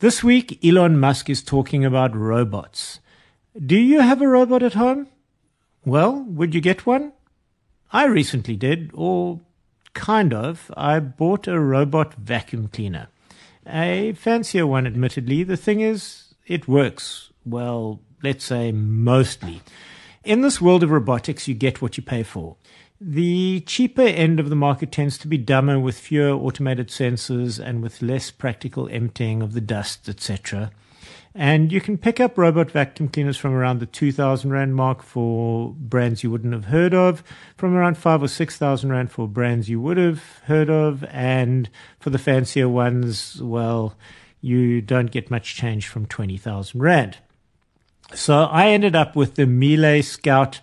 This 0.00 0.24
week, 0.24 0.58
Elon 0.64 0.98
Musk 0.98 1.28
is 1.28 1.42
talking 1.42 1.84
about 1.84 2.16
robots. 2.16 3.00
Do 3.54 3.76
you 3.76 4.00
have 4.00 4.22
a 4.22 4.28
robot 4.28 4.62
at 4.62 4.72
home? 4.72 5.08
Well, 5.84 6.24
would 6.26 6.54
you 6.54 6.62
get 6.62 6.86
one? 6.86 7.12
I 7.92 8.06
recently 8.06 8.56
did, 8.56 8.92
or 8.94 9.40
kind 9.92 10.32
of. 10.32 10.70
I 10.74 11.00
bought 11.00 11.46
a 11.46 11.60
robot 11.60 12.14
vacuum 12.14 12.68
cleaner. 12.68 13.08
A 13.66 14.14
fancier 14.14 14.66
one, 14.66 14.86
admittedly. 14.86 15.42
The 15.42 15.58
thing 15.58 15.80
is, 15.80 16.34
it 16.46 16.66
works. 16.66 17.30
Well, 17.44 18.00
let's 18.22 18.46
say 18.46 18.72
mostly. 18.72 19.60
In 20.24 20.40
this 20.40 20.62
world 20.62 20.82
of 20.82 20.90
robotics, 20.90 21.46
you 21.46 21.52
get 21.54 21.82
what 21.82 21.98
you 21.98 22.02
pay 22.02 22.22
for. 22.22 22.56
The 23.02 23.60
cheaper 23.60 24.02
end 24.02 24.38
of 24.38 24.50
the 24.50 24.56
market 24.56 24.92
tends 24.92 25.16
to 25.18 25.28
be 25.28 25.38
dumber 25.38 25.80
with 25.80 25.98
fewer 25.98 26.32
automated 26.32 26.88
sensors 26.88 27.58
and 27.58 27.82
with 27.82 28.02
less 28.02 28.30
practical 28.30 28.90
emptying 28.90 29.40
of 29.40 29.54
the 29.54 29.60
dust, 29.62 30.06
etc. 30.06 30.70
And 31.34 31.72
you 31.72 31.80
can 31.80 31.96
pick 31.96 32.20
up 32.20 32.36
robot 32.36 32.70
vacuum 32.70 33.08
cleaners 33.08 33.38
from 33.38 33.54
around 33.54 33.80
the 33.80 33.86
2000 33.86 34.50
Rand 34.50 34.74
mark 34.74 35.02
for 35.02 35.70
brands 35.78 36.22
you 36.22 36.30
wouldn't 36.30 36.52
have 36.52 36.66
heard 36.66 36.92
of, 36.92 37.24
from 37.56 37.74
around 37.74 37.96
5 37.96 38.24
or 38.24 38.28
6000 38.28 38.90
Rand 38.90 39.10
for 39.10 39.26
brands 39.26 39.70
you 39.70 39.80
would 39.80 39.96
have 39.96 40.22
heard 40.44 40.68
of, 40.68 41.02
and 41.04 41.70
for 42.00 42.10
the 42.10 42.18
fancier 42.18 42.68
ones, 42.68 43.40
well, 43.40 43.96
you 44.42 44.82
don't 44.82 45.10
get 45.10 45.30
much 45.30 45.54
change 45.54 45.88
from 45.88 46.04
20,000 46.04 46.78
Rand. 46.78 47.16
So 48.12 48.42
I 48.44 48.68
ended 48.68 48.94
up 48.94 49.16
with 49.16 49.36
the 49.36 49.46
Miele 49.46 50.02
Scout 50.02 50.60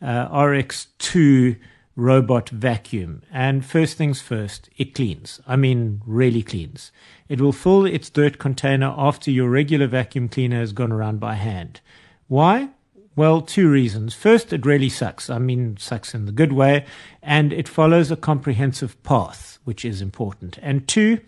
uh, 0.00 0.28
RX2 0.28 1.56
robot 2.00 2.48
vacuum. 2.48 3.22
And 3.30 3.64
first 3.64 3.96
things 3.96 4.20
first, 4.20 4.70
it 4.76 4.94
cleans. 4.94 5.40
I 5.46 5.56
mean, 5.56 6.00
really 6.06 6.42
cleans. 6.42 6.90
It 7.28 7.40
will 7.40 7.52
fill 7.52 7.84
its 7.84 8.10
dirt 8.10 8.38
container 8.38 8.94
after 8.96 9.30
your 9.30 9.50
regular 9.50 9.86
vacuum 9.86 10.28
cleaner 10.28 10.58
has 10.58 10.72
gone 10.72 10.90
around 10.90 11.20
by 11.20 11.34
hand. 11.34 11.80
Why? 12.26 12.70
Well, 13.16 13.42
two 13.42 13.70
reasons. 13.70 14.14
First, 14.14 14.52
it 14.52 14.64
really 14.64 14.88
sucks. 14.88 15.28
I 15.28 15.38
mean, 15.38 15.76
sucks 15.76 16.14
in 16.14 16.26
the 16.26 16.32
good 16.32 16.52
way. 16.52 16.86
And 17.22 17.52
it 17.52 17.68
follows 17.68 18.10
a 18.10 18.16
comprehensive 18.16 19.00
path, 19.02 19.58
which 19.64 19.84
is 19.84 20.00
important. 20.00 20.58
And 20.62 20.88
two, 20.88 21.20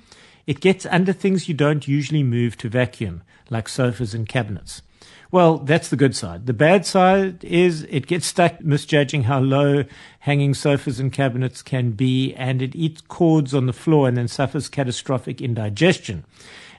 it 0.47 0.61
gets 0.61 0.87
under 0.87 1.12
things 1.12 1.48
you 1.48 1.55
don't 1.55 1.89
usually 1.89 2.23
move 2.23 2.57
to 2.59 2.69
vacuum, 2.69 3.23
like 3.51 3.69
sofas 3.69 4.15
and 4.15 4.29
cabinets. 4.29 4.83
Well, 5.31 5.59
that's 5.59 5.89
the 5.89 5.97
good 5.97 6.15
side. 6.15 6.45
The 6.47 6.53
bad 6.53 6.84
side 6.84 7.43
is 7.43 7.84
it 7.84 8.07
gets 8.07 8.27
stuck 8.27 8.61
misjudging 8.61 9.23
how 9.25 9.41
low 9.41 9.84
hanging 10.21 10.53
sofas 10.53 11.01
and 11.01 11.11
cabinets 11.11 11.62
can 11.62 11.93
be, 11.93 12.34
and 12.34 12.61
it 12.61 12.77
eats 12.77 13.01
cords 13.01 13.55
on 13.55 13.67
the 13.67 13.73
floor 13.73 14.09
and 14.09 14.17
then 14.17 14.29
suffers 14.29 14.69
catastrophic 14.69 15.41
indigestion 15.41 16.25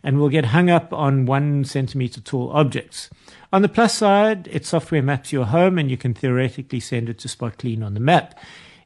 and 0.03 0.19
will 0.19 0.29
get 0.29 0.45
hung 0.45 0.69
up 0.69 0.93
on 0.93 1.25
one 1.25 1.63
centimeter 1.63 2.21
tall 2.21 2.51
objects. 2.51 3.09
On 3.51 3.61
the 3.61 3.69
plus 3.69 3.95
side, 3.95 4.47
its 4.47 4.69
software 4.69 5.01
maps 5.01 5.31
your 5.31 5.45
home 5.45 5.79
and 5.79 5.89
you 5.89 5.97
can 5.97 6.13
theoretically 6.13 6.79
send 6.79 7.09
it 7.09 7.17
to 7.19 7.29
spot 7.29 7.57
clean 7.57 7.81
on 7.81 7.93
the 7.93 7.99
map. 7.99 8.37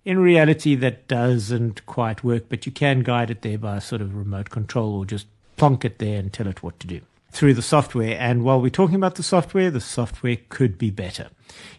In 0.08 0.20
reality, 0.20 0.76
that 0.76 1.10
doesn't 1.10 1.86
quite 1.86 2.24
work, 2.24 2.46
but 2.48 2.66
you 2.66 2.72
can 2.72 3.02
guide 3.02 3.30
it 3.30 3.42
there 3.42 3.58
by 3.58 3.76
a 3.76 3.82
sort 3.82 4.02
of 4.02 4.16
remote 4.16 4.50
control 4.50 5.00
or 5.00 5.06
just 5.06 5.28
plonk 5.58 5.84
it 5.84 6.00
there 6.00 6.18
and 6.18 6.32
tell 6.32 6.48
it 6.48 6.64
what 6.64 6.80
to 6.80 6.88
do 6.88 7.02
through 7.32 7.54
the 7.54 7.62
software. 7.62 8.18
And 8.20 8.44
while 8.44 8.62
we're 8.62 8.70
talking 8.70 8.96
about 8.96 9.16
the 9.16 9.24
software, 9.24 9.70
the 9.70 9.82
software 9.82 10.38
could 10.50 10.78
be 10.78 10.90
better. 10.90 11.30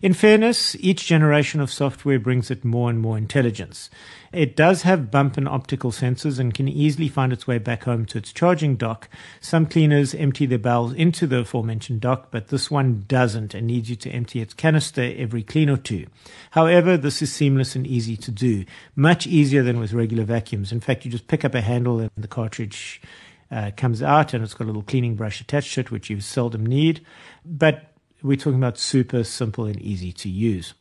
In 0.00 0.14
fairness, 0.14 0.76
each 0.80 1.06
generation 1.06 1.60
of 1.60 1.70
software 1.70 2.18
brings 2.18 2.50
it 2.50 2.64
more 2.64 2.88
and 2.88 3.00
more 3.00 3.18
intelligence. 3.18 3.90
It 4.32 4.56
does 4.56 4.82
have 4.82 5.10
bump 5.10 5.36
and 5.36 5.48
optical 5.48 5.90
sensors 5.90 6.38
and 6.38 6.54
can 6.54 6.68
easily 6.68 7.08
find 7.08 7.32
its 7.32 7.46
way 7.46 7.58
back 7.58 7.84
home 7.84 8.04
to 8.06 8.18
its 8.18 8.32
charging 8.32 8.76
dock. 8.76 9.08
Some 9.40 9.66
cleaners 9.66 10.14
empty 10.14 10.46
their 10.46 10.58
bowels 10.58 10.92
into 10.92 11.26
the 11.26 11.40
aforementioned 11.40 12.00
dock, 12.00 12.28
but 12.30 12.48
this 12.48 12.70
one 12.70 13.04
doesn't 13.08 13.54
and 13.54 13.66
needs 13.66 13.90
you 13.90 13.96
to 13.96 14.10
empty 14.10 14.40
its 14.40 14.54
canister 14.54 15.14
every 15.16 15.42
clean 15.42 15.70
or 15.70 15.76
two. 15.76 16.06
However, 16.52 16.96
this 16.96 17.22
is 17.22 17.32
seamless 17.32 17.74
and 17.74 17.86
easy 17.86 18.16
to 18.18 18.30
do, 18.30 18.64
much 18.96 19.26
easier 19.26 19.62
than 19.62 19.80
with 19.80 19.92
regular 19.92 20.24
vacuums. 20.24 20.72
In 20.72 20.80
fact, 20.80 21.04
you 21.04 21.10
just 21.10 21.28
pick 21.28 21.44
up 21.44 21.54
a 21.54 21.60
handle 21.60 22.00
and 22.00 22.10
the 22.16 22.28
cartridge 22.28 23.00
uh, 23.50 23.70
comes 23.76 24.02
out 24.02 24.34
and 24.34 24.44
it's 24.44 24.54
got 24.54 24.64
a 24.64 24.66
little 24.66 24.82
cleaning 24.82 25.14
brush 25.14 25.40
attached 25.40 25.74
to 25.74 25.80
it, 25.80 25.90
which 25.90 26.10
you 26.10 26.20
seldom 26.20 26.64
need. 26.66 27.04
But 27.44 27.92
we're 28.22 28.36
talking 28.36 28.58
about 28.58 28.78
super 28.78 29.24
simple 29.24 29.66
and 29.66 29.80
easy 29.80 30.12
to 30.12 30.28
use. 30.28 30.74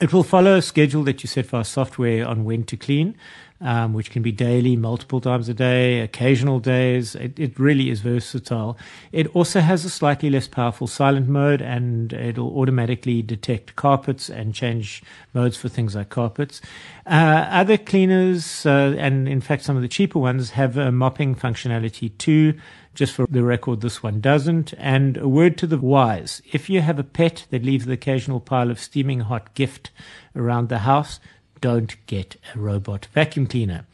It 0.00 0.12
will 0.12 0.24
follow 0.24 0.56
a 0.56 0.62
schedule 0.62 1.04
that 1.04 1.22
you 1.22 1.28
set 1.28 1.46
for 1.46 1.56
our 1.58 1.64
software 1.64 2.26
on 2.26 2.44
when 2.44 2.64
to 2.64 2.76
clean, 2.76 3.16
um, 3.64 3.94
which 3.94 4.10
can 4.10 4.20
be 4.20 4.30
daily, 4.30 4.76
multiple 4.76 5.22
times 5.22 5.48
a 5.48 5.54
day, 5.54 6.00
occasional 6.00 6.60
days. 6.60 7.14
It, 7.14 7.40
it, 7.40 7.58
really 7.58 7.88
is 7.88 8.02
versatile. 8.02 8.76
It 9.10 9.34
also 9.34 9.60
has 9.60 9.86
a 9.86 9.90
slightly 9.90 10.28
less 10.28 10.46
powerful 10.46 10.86
silent 10.86 11.28
mode, 11.28 11.62
and 11.62 12.12
it'll 12.12 12.54
automatically 12.58 13.22
detect 13.22 13.74
carpets 13.74 14.28
and 14.28 14.54
change 14.54 15.02
modes 15.32 15.56
for 15.56 15.70
things 15.70 15.94
like 15.94 16.10
carpets. 16.10 16.60
Uh, 17.06 17.46
other 17.48 17.78
cleaners, 17.78 18.66
uh, 18.66 18.94
and 18.98 19.26
in 19.26 19.40
fact 19.40 19.62
some 19.62 19.76
of 19.76 19.82
the 19.82 19.88
cheaper 19.88 20.18
ones, 20.18 20.50
have 20.50 20.76
a 20.76 20.92
mopping 20.92 21.34
functionality 21.34 22.16
too. 22.18 22.54
Just 22.94 23.14
for 23.14 23.26
the 23.28 23.42
record, 23.42 23.80
this 23.80 24.02
one 24.02 24.20
doesn't. 24.20 24.74
And 24.76 25.16
a 25.16 25.26
word 25.26 25.56
to 25.58 25.66
the 25.66 25.78
wise. 25.78 26.42
If 26.52 26.68
you 26.68 26.82
have 26.82 26.98
a 26.98 27.02
pet 27.02 27.46
that 27.50 27.64
leaves 27.64 27.86
the 27.86 27.94
occasional 27.94 28.40
pile 28.40 28.70
of 28.70 28.78
steaming 28.78 29.20
hot 29.20 29.54
gift 29.54 29.90
around 30.36 30.68
the 30.68 30.80
house, 30.80 31.18
don't 31.64 31.96
get 32.04 32.36
a 32.54 32.58
robot 32.58 33.06
vacuum 33.14 33.46
cleaner. 33.46 33.86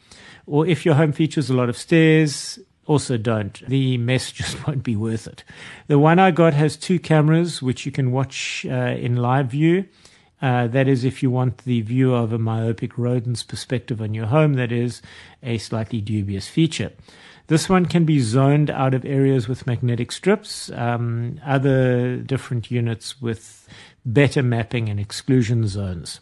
Or 0.45 0.67
if 0.67 0.85
your 0.85 0.95
home 0.95 1.13
features 1.13 1.49
a 1.49 1.53
lot 1.53 1.69
of 1.69 1.77
stairs, 1.77 2.59
also 2.85 3.15
don't. 3.15 3.65
The 3.65 3.97
mess 3.97 4.29
just 4.39 4.67
won't 4.67 4.83
be 4.83 4.97
worth 4.97 5.25
it. 5.25 5.45
The 5.87 5.97
one 5.97 6.19
I 6.19 6.31
got 6.31 6.53
has 6.53 6.75
two 6.75 6.99
cameras, 6.99 7.61
which 7.61 7.85
you 7.85 7.91
can 7.93 8.11
watch 8.11 8.65
uh, 8.69 8.73
in 8.73 9.15
live 9.15 9.51
view. 9.51 9.85
Uh, 10.41 10.67
that 10.67 10.89
is, 10.89 11.05
if 11.05 11.23
you 11.23 11.31
want 11.31 11.59
the 11.59 11.79
view 11.79 12.13
of 12.13 12.33
a 12.33 12.37
myopic 12.37 12.97
rodent's 12.97 13.43
perspective 13.43 14.01
on 14.01 14.13
your 14.13 14.25
home, 14.25 14.55
that 14.55 14.73
is 14.73 15.01
a 15.41 15.57
slightly 15.57 16.01
dubious 16.01 16.49
feature. 16.49 16.91
This 17.47 17.69
one 17.69 17.85
can 17.85 18.03
be 18.03 18.19
zoned 18.19 18.69
out 18.69 18.93
of 18.93 19.05
areas 19.05 19.47
with 19.47 19.65
magnetic 19.65 20.11
strips, 20.11 20.69
um, 20.71 21.39
other 21.45 22.17
different 22.17 22.69
units 22.69 23.21
with 23.21 23.65
better 24.05 24.43
mapping 24.43 24.89
and 24.89 24.99
exclusion 24.99 25.67
zones. 25.67 26.19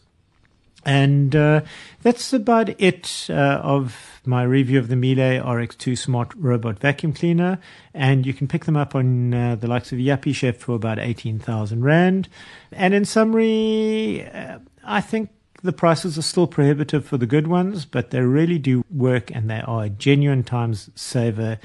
And 0.86 1.36
uh, 1.36 1.62
that's 2.02 2.32
about 2.32 2.70
it 2.82 3.28
uh, 3.30 3.34
of 3.34 4.22
my 4.26 4.44
review 4.44 4.80
of 4.80 4.88
the 4.88 4.96
Miele 4.96 5.44
RX2 5.44 5.98
Smart 5.98 6.34
Robot 6.36 6.80
Vacuum 6.80 7.14
Cleaner. 7.14 7.60
And 7.94 8.26
you 8.26 8.34
can 8.34 8.48
pick 8.48 8.66
them 8.66 8.78
up 8.78 8.96
on 8.96 9.34
uh, 9.34 9.56
the 9.56 9.68
likes 9.68 9.92
of 9.92 10.00
Yuppiechef 10.00 10.56
for 10.58 10.76
about 10.76 11.00
18,000 11.00 11.84
Rand. 11.84 12.30
And 12.72 12.94
in 12.94 13.06
summary, 13.06 14.26
uh, 14.26 14.60
I 14.84 15.02
think 15.02 15.30
the 15.62 15.74
prices 15.74 16.18
are 16.18 16.24
still 16.24 16.48
prohibitive 16.48 17.06
for 17.06 17.18
the 17.18 17.28
good 17.28 17.48
ones, 17.48 17.86
but 17.86 18.12
they 18.12 18.22
really 18.22 18.58
do 18.58 18.86
work 18.90 19.30
and 19.32 19.50
they 19.50 19.62
are 19.62 19.86
a 19.86 19.90
genuine 19.90 20.44
times 20.44 20.90
saver 20.96 21.60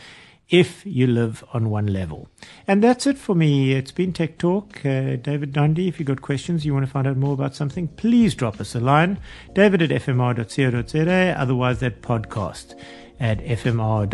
if 0.54 0.86
you 0.86 1.08
live 1.08 1.42
on 1.52 1.68
one 1.68 1.86
level. 1.86 2.28
And 2.68 2.82
that's 2.82 3.08
it 3.08 3.18
for 3.18 3.34
me. 3.34 3.72
It's 3.72 3.90
been 3.90 4.12
Tech 4.12 4.38
Talk. 4.38 4.86
Uh, 4.86 5.16
David 5.16 5.52
Dundee, 5.52 5.88
if 5.88 5.98
you've 5.98 6.06
got 6.06 6.22
questions, 6.22 6.64
you 6.64 6.72
want 6.72 6.86
to 6.86 6.92
find 6.92 7.08
out 7.08 7.16
more 7.16 7.34
about 7.34 7.56
something, 7.56 7.88
please 7.88 8.36
drop 8.36 8.60
us 8.60 8.76
a 8.76 8.80
line. 8.80 9.18
David 9.52 9.82
at 9.82 9.90
fmr.co.za, 9.90 11.34
otherwise 11.36 11.80
that 11.80 12.02
podcast 12.02 12.80
at 13.18 13.38
fmr.co.za. 13.38 14.04